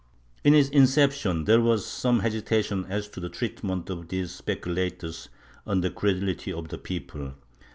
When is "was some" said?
1.61-2.21